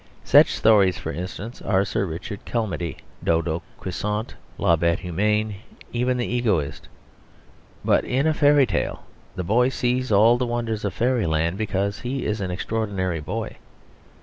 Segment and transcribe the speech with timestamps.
[0.23, 5.57] Such stories, for instance, are Sir Richard Calmady, Dodo, Quisante, La Bête Humaine,
[5.93, 6.87] even the Egoist.
[7.85, 9.03] But in a fairy tale
[9.35, 13.57] the boy sees all the wonders of fairyland because he is an ordinary boy.